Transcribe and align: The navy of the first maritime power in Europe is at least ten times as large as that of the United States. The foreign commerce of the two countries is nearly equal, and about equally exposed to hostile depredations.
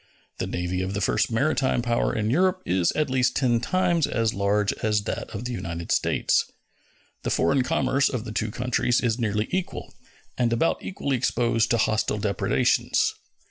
The 0.39 0.47
navy 0.47 0.81
of 0.81 0.95
the 0.95 0.99
first 0.99 1.29
maritime 1.31 1.83
power 1.83 2.11
in 2.11 2.31
Europe 2.31 2.63
is 2.65 2.91
at 2.93 3.07
least 3.11 3.35
ten 3.35 3.59
times 3.59 4.07
as 4.07 4.33
large 4.33 4.73
as 4.81 5.03
that 5.03 5.29
of 5.29 5.45
the 5.45 5.51
United 5.51 5.91
States. 5.91 6.49
The 7.21 7.29
foreign 7.29 7.61
commerce 7.61 8.09
of 8.09 8.25
the 8.25 8.31
two 8.31 8.49
countries 8.49 8.99
is 8.99 9.19
nearly 9.19 9.47
equal, 9.51 9.93
and 10.39 10.51
about 10.51 10.81
equally 10.83 11.17
exposed 11.17 11.69
to 11.69 11.77
hostile 11.77 12.17
depredations. 12.17 13.13